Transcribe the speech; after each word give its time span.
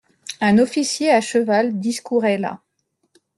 Un 0.39 0.57
officier 0.57 1.11
à 1.11 1.21
cheval 1.21 1.77
discourait 1.79 2.39
là. 2.39 2.63